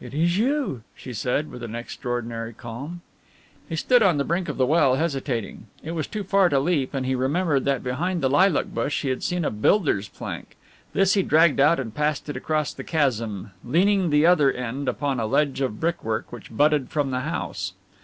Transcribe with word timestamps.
"It 0.00 0.14
is 0.14 0.38
you," 0.38 0.84
she 0.94 1.12
said, 1.12 1.50
with 1.50 1.60
extraordinary 1.64 2.52
calm. 2.54 3.00
He 3.68 3.74
stood 3.74 4.00
on 4.00 4.16
the 4.16 4.22
brink 4.22 4.48
of 4.48 4.58
the 4.58 4.64
well 4.64 4.94
hesitating. 4.94 5.66
It 5.82 5.90
was 5.90 6.06
too 6.06 6.22
far 6.22 6.48
to 6.50 6.60
leap 6.60 6.94
and 6.94 7.04
he 7.04 7.16
remembered 7.16 7.64
that 7.64 7.82
behind 7.82 8.20
the 8.22 8.30
lilac 8.30 8.66
bush 8.66 9.02
he 9.02 9.08
had 9.08 9.24
seen 9.24 9.44
a 9.44 9.50
builder's 9.50 10.06
plank. 10.06 10.54
This 10.92 11.14
he 11.14 11.24
dragged 11.24 11.58
out 11.58 11.80
and 11.80 11.92
passed 11.92 12.28
it 12.28 12.36
across 12.36 12.72
the 12.72 12.84
chasm, 12.84 13.50
leaning 13.64 14.10
the 14.10 14.24
other 14.24 14.52
end 14.52 14.86
upon 14.88 15.18
a 15.18 15.26
ledge 15.26 15.60
of 15.60 15.80
brickwork 15.80 16.30
which 16.30 16.56
butted 16.56 16.90
from 16.90 17.10
the 17.10 17.22
house. 17.26 17.72